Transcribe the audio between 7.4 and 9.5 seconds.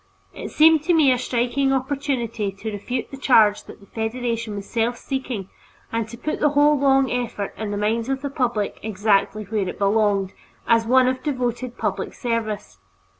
in the minds of the public, exactly